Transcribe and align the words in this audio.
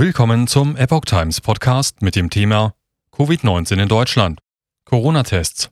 Willkommen 0.00 0.46
zum 0.46 0.76
Epoch 0.76 1.04
Times 1.04 1.42
Podcast 1.42 2.00
mit 2.00 2.16
dem 2.16 2.30
Thema 2.30 2.72
Covid-19 3.12 3.82
in 3.82 3.88
Deutschland. 3.90 4.40
Corona-Tests. 4.86 5.68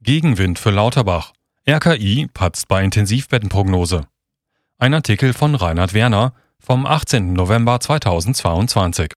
Gegenwind 0.00 0.58
für 0.58 0.70
Lauterbach. 0.70 1.34
RKI 1.68 2.26
patzt 2.32 2.68
bei 2.68 2.82
Intensivbettenprognose. 2.82 4.06
Ein 4.78 4.94
Artikel 4.94 5.34
von 5.34 5.54
Reinhard 5.54 5.92
Werner 5.92 6.32
vom 6.58 6.86
18. 6.86 7.34
November 7.34 7.78
2022. 7.78 9.12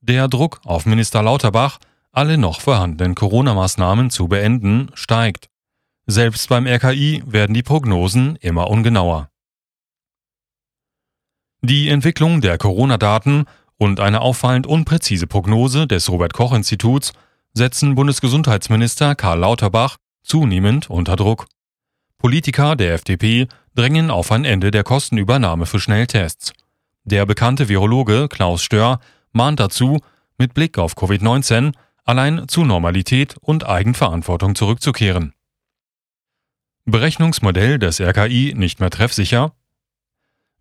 Der 0.00 0.28
Druck 0.28 0.60
auf 0.64 0.86
Minister 0.86 1.20
Lauterbach, 1.20 1.80
alle 2.12 2.38
noch 2.38 2.60
vorhandenen 2.60 3.16
Corona-Maßnahmen 3.16 4.10
zu 4.10 4.28
beenden, 4.28 4.92
steigt. 4.94 5.48
Selbst 6.06 6.48
beim 6.48 6.68
RKI 6.68 7.24
werden 7.26 7.54
die 7.54 7.64
Prognosen 7.64 8.36
immer 8.36 8.70
ungenauer. 8.70 9.28
Die 11.66 11.88
Entwicklung 11.88 12.42
der 12.42 12.58
Corona-Daten 12.58 13.46
und 13.78 13.98
eine 13.98 14.20
auffallend 14.20 14.66
unpräzise 14.66 15.26
Prognose 15.26 15.86
des 15.86 16.10
Robert 16.10 16.34
Koch 16.34 16.52
Instituts 16.52 17.14
setzen 17.54 17.94
Bundesgesundheitsminister 17.94 19.14
Karl 19.14 19.38
Lauterbach 19.38 19.96
zunehmend 20.22 20.90
unter 20.90 21.16
Druck. 21.16 21.46
Politiker 22.18 22.76
der 22.76 22.92
FDP 22.92 23.48
drängen 23.74 24.10
auf 24.10 24.30
ein 24.30 24.44
Ende 24.44 24.70
der 24.72 24.84
Kostenübernahme 24.84 25.64
für 25.64 25.80
Schnelltests. 25.80 26.52
Der 27.04 27.24
bekannte 27.24 27.70
Virologe 27.70 28.28
Klaus 28.28 28.62
Stör 28.62 29.00
mahnt 29.32 29.58
dazu, 29.58 30.00
mit 30.36 30.52
Blick 30.52 30.76
auf 30.76 30.98
Covid-19 30.98 31.72
allein 32.04 32.46
zu 32.46 32.66
Normalität 32.66 33.36
und 33.40 33.66
Eigenverantwortung 33.66 34.54
zurückzukehren. 34.54 35.32
Berechnungsmodell 36.84 37.78
des 37.78 38.02
RKI 38.02 38.52
nicht 38.54 38.80
mehr 38.80 38.90
treffsicher, 38.90 39.54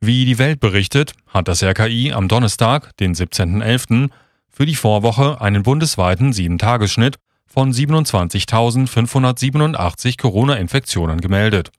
wie 0.05 0.25
die 0.25 0.37
Welt 0.37 0.59
berichtet, 0.59 1.13
hat 1.27 1.47
das 1.47 1.63
RKI 1.63 2.11
am 2.13 2.27
Donnerstag, 2.27 2.95
den 2.97 3.15
17.11., 3.15 4.09
für 4.49 4.65
die 4.65 4.75
Vorwoche 4.75 5.39
einen 5.41 5.63
bundesweiten 5.63 6.31
7-Tagesschnitt 6.31 7.15
von 7.47 7.73
27.587 7.73 10.19
Corona-Infektionen 10.19 11.21
gemeldet. 11.21 11.71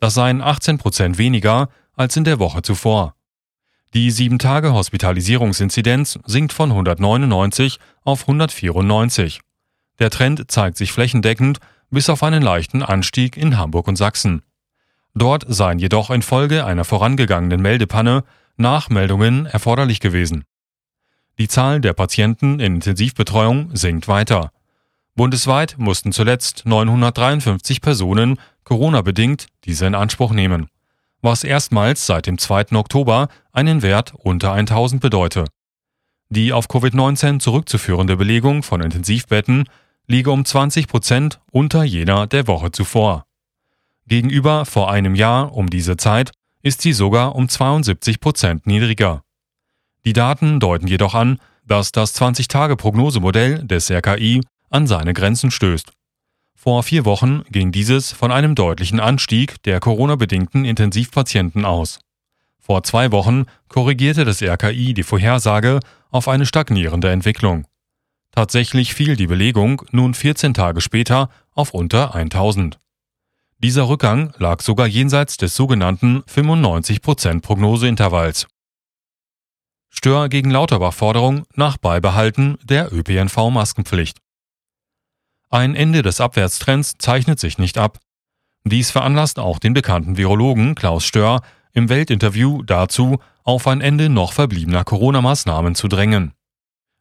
Das 0.00 0.14
seien 0.14 0.40
18 0.40 0.78
Prozent 0.78 1.18
weniger 1.18 1.68
als 1.94 2.16
in 2.16 2.24
der 2.24 2.38
Woche 2.38 2.62
zuvor. 2.62 3.14
Die 3.92 4.12
7-Tage-Hospitalisierungsinzidenz 4.12 6.20
sinkt 6.24 6.52
von 6.52 6.70
199 6.70 7.78
auf 8.04 8.20
194. 8.22 9.40
Der 9.98 10.10
Trend 10.10 10.48
zeigt 10.50 10.76
sich 10.76 10.92
flächendeckend 10.92 11.58
bis 11.90 12.08
auf 12.08 12.22
einen 12.22 12.42
leichten 12.42 12.82
Anstieg 12.82 13.36
in 13.36 13.58
Hamburg 13.58 13.88
und 13.88 13.96
Sachsen. 13.96 14.42
Dort 15.14 15.44
seien 15.48 15.78
jedoch 15.78 16.10
infolge 16.10 16.64
einer 16.64 16.84
vorangegangenen 16.84 17.60
Meldepanne 17.60 18.24
Nachmeldungen 18.56 19.46
erforderlich 19.46 20.00
gewesen. 20.00 20.44
Die 21.38 21.48
Zahl 21.48 21.80
der 21.80 21.94
Patienten 21.94 22.60
in 22.60 22.74
Intensivbetreuung 22.74 23.74
sinkt 23.74 24.08
weiter. 24.08 24.52
Bundesweit 25.16 25.76
mussten 25.78 26.12
zuletzt 26.12 26.66
953 26.66 27.80
Personen 27.80 28.38
Corona-bedingt 28.64 29.46
diese 29.64 29.86
in 29.86 29.94
Anspruch 29.94 30.32
nehmen, 30.32 30.68
was 31.22 31.42
erstmals 31.42 32.06
seit 32.06 32.26
dem 32.26 32.38
2. 32.38 32.76
Oktober 32.76 33.28
einen 33.52 33.82
Wert 33.82 34.12
unter 34.16 34.52
1000 34.52 35.00
bedeute. 35.00 35.44
Die 36.28 36.52
auf 36.52 36.68
Covid-19 36.68 37.40
zurückzuführende 37.40 38.16
Belegung 38.16 38.62
von 38.62 38.80
Intensivbetten 38.80 39.64
liege 40.06 40.30
um 40.30 40.44
20 40.44 40.86
Prozent 40.86 41.40
unter 41.50 41.82
jener 41.82 42.26
der 42.26 42.46
Woche 42.46 42.70
zuvor. 42.70 43.24
Gegenüber 44.10 44.66
vor 44.66 44.90
einem 44.90 45.14
Jahr 45.14 45.54
um 45.54 45.70
diese 45.70 45.96
Zeit 45.96 46.32
ist 46.62 46.82
sie 46.82 46.92
sogar 46.92 47.36
um 47.36 47.48
72 47.48 48.18
Prozent 48.18 48.66
niedriger. 48.66 49.22
Die 50.04 50.12
Daten 50.12 50.58
deuten 50.58 50.88
jedoch 50.88 51.14
an, 51.14 51.38
dass 51.64 51.92
das 51.92 52.20
20-Tage-Prognosemodell 52.20 53.64
des 53.64 53.88
RKI 53.88 54.40
an 54.68 54.88
seine 54.88 55.14
Grenzen 55.14 55.52
stößt. 55.52 55.92
Vor 56.56 56.82
vier 56.82 57.04
Wochen 57.04 57.44
ging 57.52 57.70
dieses 57.70 58.10
von 58.10 58.32
einem 58.32 58.56
deutlichen 58.56 58.98
Anstieg 58.98 59.62
der 59.62 59.78
Corona-bedingten 59.78 60.64
Intensivpatienten 60.64 61.64
aus. 61.64 62.00
Vor 62.58 62.82
zwei 62.82 63.12
Wochen 63.12 63.44
korrigierte 63.68 64.24
das 64.24 64.42
RKI 64.42 64.92
die 64.92 65.04
Vorhersage 65.04 65.78
auf 66.10 66.26
eine 66.26 66.46
stagnierende 66.46 67.10
Entwicklung. 67.10 67.64
Tatsächlich 68.32 68.92
fiel 68.92 69.14
die 69.14 69.28
Belegung 69.28 69.82
nun 69.92 70.14
14 70.14 70.52
Tage 70.52 70.80
später 70.80 71.30
auf 71.54 71.74
unter 71.74 72.12
1000. 72.16 72.80
Dieser 73.62 73.88
Rückgang 73.88 74.32
lag 74.38 74.62
sogar 74.62 74.86
jenseits 74.86 75.36
des 75.36 75.54
sogenannten 75.54 76.22
95% 76.22 77.42
Prognoseintervalls. 77.42 78.46
Stör 79.90 80.30
gegen 80.30 80.50
Lauterbach-Forderung 80.50 81.44
nach 81.54 81.76
Beibehalten 81.76 82.56
der 82.62 82.90
ÖPNV-Maskenpflicht. 82.90 84.16
Ein 85.50 85.74
Ende 85.74 86.00
des 86.00 86.22
Abwärtstrends 86.22 86.94
zeichnet 86.96 87.38
sich 87.38 87.58
nicht 87.58 87.76
ab. 87.76 87.98
Dies 88.64 88.90
veranlasst 88.90 89.38
auch 89.38 89.58
den 89.58 89.74
bekannten 89.74 90.16
Virologen 90.16 90.74
Klaus 90.74 91.04
Stör 91.04 91.42
im 91.72 91.90
Weltinterview 91.90 92.62
dazu, 92.62 93.18
auf 93.42 93.66
ein 93.66 93.82
Ende 93.82 94.08
noch 94.08 94.32
verbliebener 94.32 94.84
Corona-Maßnahmen 94.84 95.74
zu 95.74 95.86
drängen. 95.88 96.32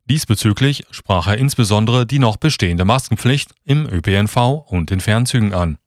Diesbezüglich 0.09 0.85
sprach 0.91 1.27
er 1.27 1.37
insbesondere 1.37 2.05
die 2.05 2.19
noch 2.19 2.35
bestehende 2.35 2.83
Maskenpflicht 2.83 3.53
im 3.63 3.85
ÖPNV 3.85 4.65
und 4.67 4.91
in 4.91 4.99
Fernzügen 4.99 5.53
an. 5.53 5.77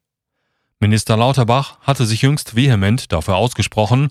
Minister 0.82 1.16
Lauterbach 1.16 1.78
hatte 1.82 2.04
sich 2.06 2.22
jüngst 2.22 2.56
vehement 2.56 3.12
dafür 3.12 3.36
ausgesprochen, 3.36 4.08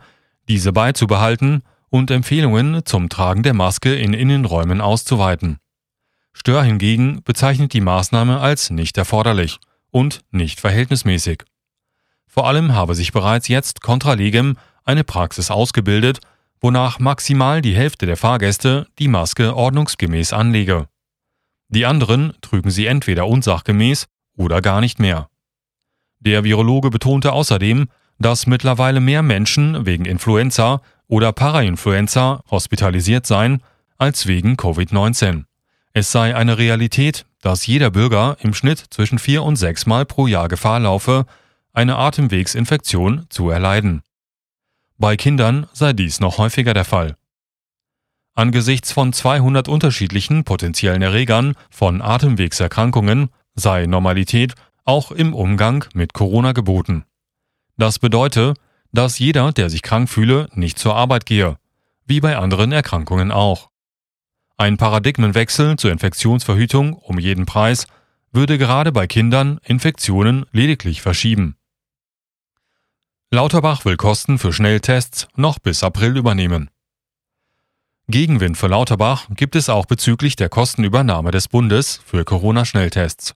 diese 0.48 0.72
beizubehalten 0.72 1.64
und 1.90 2.10
Empfehlungen 2.10 2.86
zum 2.86 3.10
Tragen 3.10 3.44
der 3.44 3.54
Maske 3.54 3.94
in 3.94 4.14
Innenräumen 4.14 4.80
auszuweiten. 4.80 5.58
Stör 6.32 6.64
hingegen 6.64 7.24
bezeichnet 7.26 7.74
die 7.74 7.82
Maßnahme 7.82 8.40
als 8.40 8.70
nicht 8.70 8.98
erforderlich 8.98 9.60
und 9.90 10.22
nicht 10.32 10.62
verhältnismäßig. 10.62 11.44
Vor 12.26 12.48
allem 12.48 12.74
habe 12.74 12.96
sich 12.96 13.12
bereits 13.12 13.50
jetzt 13.50 13.82
contra 13.82 14.14
legem 14.14 14.56
eine 14.86 15.04
Praxis 15.04 15.52
ausgebildet, 15.52 16.20
wonach 16.62 17.00
maximal 17.00 17.62
die 17.62 17.76
Hälfte 17.76 18.06
der 18.06 18.16
Fahrgäste 18.16 18.88
die 18.98 19.10
Maske 19.10 19.58
ordnungsgemäß 19.58 20.32
anlege. 20.32 20.88
Die 21.68 21.86
anderen 21.86 22.32
trügen 22.40 22.72
sie 22.72 22.86
entweder 22.86 23.28
unsachgemäß 23.28 24.06
oder 24.38 24.62
gar 24.62 24.80
nicht 24.80 25.00
mehr. 25.00 25.31
Der 26.22 26.44
Virologe 26.44 26.92
betonte 26.92 27.34
außerdem, 27.34 27.88
dass 28.20 28.48
mittlerweile 28.48 29.00
mehr 29.00 29.24
Menschen 29.24 29.86
wegen 29.86 30.06
Influenza 30.06 30.82
oder 31.08 31.34
Parainfluenza 31.34 32.44
hospitalisiert 32.50 33.26
seien 33.26 33.62
als 33.98 34.28
wegen 34.28 34.56
Covid-19. 34.56 35.46
Es 35.94 36.12
sei 36.12 36.36
eine 36.36 36.58
Realität, 36.58 37.26
dass 37.42 37.66
jeder 37.66 37.90
Bürger 37.90 38.38
im 38.42 38.54
Schnitt 38.54 38.86
zwischen 38.92 39.20
vier 39.20 39.44
und 39.44 39.56
sechs 39.56 39.86
Mal 39.86 40.06
pro 40.06 40.28
Jahr 40.28 40.48
Gefahr 40.48 40.80
laufe, 40.80 41.26
eine 41.74 41.98
Atemwegsinfektion 41.98 43.26
zu 43.30 43.50
erleiden. 43.50 44.04
Bei 44.98 45.18
Kindern 45.18 45.68
sei 45.74 45.94
dies 45.94 46.20
noch 46.20 46.38
häufiger 46.38 46.76
der 46.76 46.86
Fall. 46.86 47.16
Angesichts 48.36 48.92
von 48.92 49.12
200 49.12 49.68
unterschiedlichen 49.68 50.44
potenziellen 50.44 51.02
Erregern 51.02 51.56
von 51.70 52.02
Atemwegserkrankungen 52.02 53.30
sei 53.56 53.88
Normalität 53.88 54.54
auch 54.92 55.14
im 55.14 55.34
Umgang 55.34 55.86
mit 55.94 56.14
Corona 56.14 56.52
geboten. 56.52 57.06
Das 57.78 57.98
bedeutet, 57.98 58.58
dass 58.92 59.20
jeder, 59.20 59.54
der 59.54 59.70
sich 59.70 59.84
krank 59.84 60.10
fühle, 60.10 60.50
nicht 60.54 60.78
zur 60.78 60.96
Arbeit 60.98 61.26
gehe, 61.26 61.58
wie 62.06 62.20
bei 62.20 62.36
anderen 62.36 62.74
Erkrankungen 62.74 63.32
auch. 63.32 63.70
Ein 64.58 64.76
Paradigmenwechsel 64.76 65.78
zur 65.78 65.94
Infektionsverhütung 65.94 66.92
um 66.92 67.20
jeden 67.20 67.46
Preis 67.46 67.88
würde 68.34 68.58
gerade 68.58 68.92
bei 68.92 69.08
Kindern 69.08 69.60
Infektionen 69.64 70.46
lediglich 70.52 71.02
verschieben. 71.02 71.56
Lauterbach 73.32 73.86
will 73.86 73.96
Kosten 73.96 74.40
für 74.40 74.52
Schnelltests 74.52 75.30
noch 75.38 75.58
bis 75.58 75.84
April 75.84 76.18
übernehmen. 76.18 76.70
Gegenwind 78.10 78.58
für 78.58 78.68
Lauterbach 78.68 79.30
gibt 79.38 79.56
es 79.56 79.70
auch 79.70 79.86
bezüglich 79.86 80.36
der 80.36 80.50
Kostenübernahme 80.50 81.32
des 81.32 81.48
Bundes 81.48 82.02
für 82.06 82.26
Corona-Schnelltests. 82.26 83.36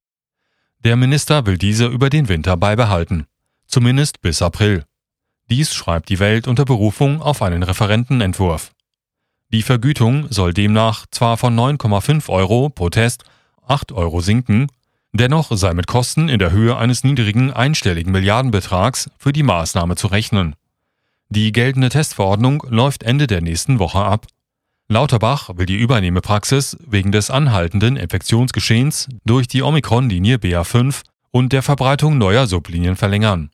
Der 0.86 0.96
Minister 0.96 1.48
will 1.48 1.58
diese 1.58 1.88
über 1.88 2.12
den 2.12 2.30
Winter 2.30 2.58
beibehalten, 2.58 3.26
zumindest 3.66 4.22
bis 4.22 4.44
April. 4.44 4.86
Dies 5.50 5.74
schreibt 5.74 6.10
die 6.10 6.20
Welt 6.20 6.48
unter 6.48 6.64
Berufung 6.64 7.24
auf 7.24 7.42
einen 7.42 7.64
Referentenentwurf. 7.64 8.72
Die 9.52 9.64
Vergütung 9.64 10.28
soll 10.30 10.54
demnach 10.54 11.08
zwar 11.10 11.38
von 11.38 11.58
9,5 11.58 12.30
Euro 12.30 12.70
pro 12.70 12.92
Test 12.92 13.24
8 13.66 13.94
Euro 13.94 14.22
sinken, 14.22 14.68
dennoch 15.12 15.50
sei 15.58 15.74
mit 15.74 15.88
Kosten 15.88 16.30
in 16.30 16.38
der 16.38 16.52
Höhe 16.52 16.78
eines 16.78 17.04
niedrigen 17.04 17.52
einstelligen 17.52 18.12
Milliardenbetrags 18.12 19.10
für 19.18 19.34
die 19.34 19.42
Maßnahme 19.42 19.96
zu 19.96 20.06
rechnen. 20.06 20.54
Die 21.30 21.52
geltende 21.52 21.90
Testverordnung 21.90 22.64
läuft 22.70 23.02
Ende 23.02 23.26
der 23.26 23.42
nächsten 23.42 23.80
Woche 23.80 24.06
ab. 24.06 24.28
Lauterbach 24.88 25.50
will 25.56 25.66
die 25.66 25.78
Übernehmepraxis 25.78 26.78
wegen 26.86 27.12
des 27.12 27.32
anhaltenden 27.32 27.96
Infektionsgeschehens 27.96 29.10
durch 29.26 29.48
die 29.48 29.64
Omikron-Linie 29.64 30.38
BA5 30.38 31.02
und 31.32 31.54
der 31.54 31.64
Verbreitung 31.64 32.20
neuer 32.20 32.46
Sublinien 32.46 32.96
verlängern. 32.96 33.50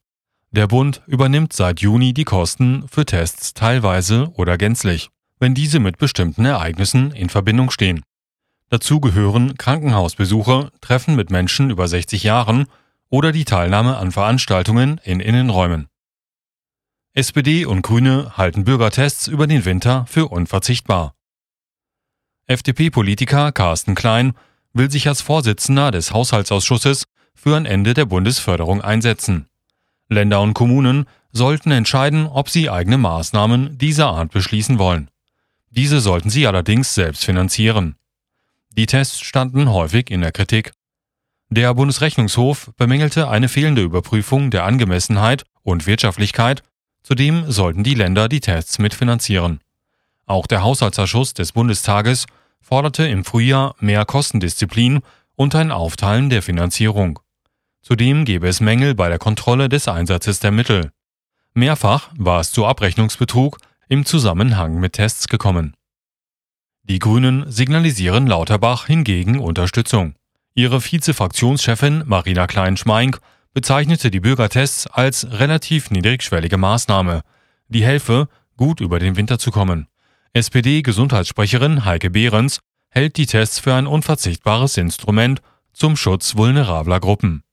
Der 0.52 0.68
Bund 0.68 1.02
übernimmt 1.08 1.54
seit 1.54 1.80
Juni 1.80 2.14
die 2.14 2.26
Kosten 2.26 2.86
für 2.90 3.06
Tests 3.06 3.54
teilweise 3.54 4.30
oder 4.34 4.58
gänzlich, 4.58 5.10
wenn 5.40 5.54
diese 5.54 5.80
mit 5.80 5.98
bestimmten 5.98 6.44
Ereignissen 6.44 7.12
in 7.12 7.30
Verbindung 7.30 7.72
stehen. 7.72 8.04
Dazu 8.70 9.00
gehören 9.00 9.58
Krankenhausbesuche, 9.58 10.70
Treffen 10.82 11.16
mit 11.16 11.30
Menschen 11.30 11.70
über 11.70 11.88
60 11.88 12.24
Jahren 12.24 12.66
oder 13.10 13.32
die 13.32 13.46
Teilnahme 13.46 13.96
an 13.96 14.12
Veranstaltungen 14.12 15.00
in 15.06 15.22
Innenräumen. 15.22 15.88
SPD 17.14 17.66
und 17.66 17.84
Grüne 17.84 18.34
halten 18.36 18.66
Bürgertests 18.66 19.28
über 19.28 19.48
den 19.48 19.64
Winter 19.64 20.06
für 20.08 20.28
unverzichtbar. 20.28 21.14
FDP-Politiker 22.52 23.52
Carsten 23.52 23.96
Klein 23.96 24.34
will 24.74 24.92
sich 24.92 25.08
als 25.08 25.22
Vorsitzender 25.22 25.92
des 25.92 26.12
Haushaltsausschusses 26.12 27.06
für 27.34 27.56
ein 27.56 27.66
Ende 27.66 27.94
der 27.94 28.06
Bundesförderung 28.06 28.82
einsetzen. 28.82 29.48
Länder 30.10 30.42
und 30.42 30.54
Kommunen 30.54 31.06
sollten 31.32 31.72
entscheiden, 31.72 32.28
ob 32.28 32.50
sie 32.50 32.70
eigene 32.70 32.98
Maßnahmen 32.98 33.78
dieser 33.78 34.08
Art 34.08 34.32
beschließen 34.32 34.80
wollen. 34.80 35.10
Diese 35.70 36.02
sollten 36.02 36.30
sie 36.30 36.46
allerdings 36.46 36.94
selbst 36.94 37.24
finanzieren. 37.24 37.96
Die 38.72 38.86
Tests 38.86 39.22
standen 39.22 39.72
häufig 39.72 40.12
in 40.12 40.22
der 40.22 40.34
Kritik. 40.34 40.74
Der 41.50 41.74
Bundesrechnungshof 41.74 42.72
bemängelte 42.78 43.30
eine 43.30 43.48
fehlende 43.48 43.82
Überprüfung 43.82 44.52
der 44.52 44.66
Angemessenheit 44.66 45.44
und 45.64 45.88
Wirtschaftlichkeit, 45.88 46.64
zudem 47.04 47.50
sollten 47.50 47.84
die 47.84 47.96
Länder 47.96 48.28
die 48.28 48.42
Tests 48.42 48.80
mitfinanzieren. 48.80 49.62
Auch 50.26 50.48
der 50.48 50.64
Haushaltsausschuss 50.64 51.34
des 51.34 51.52
Bundestages 51.54 52.26
forderte 52.62 53.08
im 53.08 53.26
Frühjahr 53.26 53.76
mehr 53.80 54.06
Kostendisziplin 54.06 55.02
und 55.36 55.56
ein 55.56 55.72
Aufteilen 55.72 56.30
der 56.30 56.42
Finanzierung. 56.42 57.20
Zudem 57.82 58.26
gäbe 58.26 58.48
es 58.48 58.62
Mängel 58.62 58.96
bei 58.96 59.10
der 59.10 59.18
Kontrolle 59.18 59.68
des 59.68 59.88
Einsatzes 59.88 60.40
der 60.40 60.52
Mittel. 60.52 60.92
Mehrfach 61.54 62.10
war 62.16 62.40
es 62.40 62.52
zu 62.52 62.66
Abrechnungsbetrug 62.66 63.58
im 63.90 64.06
Zusammenhang 64.06 64.80
mit 64.80 64.94
Tests 64.94 65.28
gekommen. 65.28 65.76
Die 66.84 67.00
Grünen 67.00 67.52
signalisieren 67.52 68.28
Lauterbach 68.28 68.88
hingegen 68.88 69.40
Unterstützung. 69.40 70.16
Ihre 70.54 70.82
Vize-Fraktionschefin 70.82 72.04
Marina 72.06 72.48
Klein-Schmeink 72.48 73.20
bezeichnete 73.54 74.12
die 74.12 74.20
Bürgertests 74.20 74.88
als 74.88 75.28
relativ 75.32 75.92
niedrigschwellige 75.92 76.58
Maßnahme, 76.58 77.22
die 77.68 77.84
helfe, 77.84 78.28
gut 78.58 78.80
über 78.80 79.00
den 79.00 79.16
Winter 79.16 79.40
zu 79.40 79.52
kommen. 79.52 79.88
SPD-Gesundheitssprecherin 80.34 81.84
Heike 81.84 82.10
Behrens 82.10 82.62
hält 82.90 83.18
die 83.18 83.26
Tests 83.26 83.60
für 83.60 83.74
ein 83.74 83.86
unverzichtbares 83.86 84.78
Instrument 84.78 85.42
zum 85.74 85.98
Schutz 85.98 86.38
vulnerabler 86.38 87.02
Gruppen. 87.02 87.44